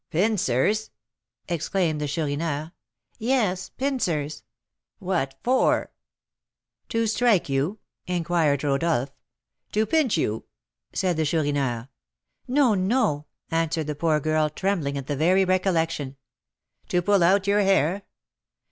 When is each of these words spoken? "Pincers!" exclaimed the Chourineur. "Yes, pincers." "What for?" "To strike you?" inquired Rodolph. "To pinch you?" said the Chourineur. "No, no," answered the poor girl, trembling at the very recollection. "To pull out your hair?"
"Pincers!" 0.09 0.89
exclaimed 1.47 2.01
the 2.01 2.07
Chourineur. 2.07 2.71
"Yes, 3.19 3.69
pincers." 3.69 4.41
"What 4.97 5.35
for?" 5.43 5.91
"To 6.89 7.05
strike 7.05 7.49
you?" 7.49 7.77
inquired 8.07 8.63
Rodolph. 8.63 9.13
"To 9.73 9.85
pinch 9.85 10.17
you?" 10.17 10.45
said 10.91 11.17
the 11.17 11.25
Chourineur. 11.25 11.89
"No, 12.47 12.73
no," 12.73 13.27
answered 13.51 13.85
the 13.85 13.93
poor 13.93 14.19
girl, 14.19 14.49
trembling 14.49 14.97
at 14.97 15.05
the 15.05 15.15
very 15.15 15.45
recollection. 15.45 16.17
"To 16.87 17.03
pull 17.03 17.21
out 17.23 17.45
your 17.45 17.59
hair?" 17.61 18.01